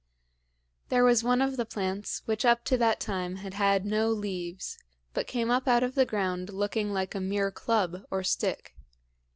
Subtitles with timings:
[0.89, 4.79] There was one of the plants which up to that time had had no leaves,
[5.13, 8.73] but came up out of the ground looking like a mere club or stick.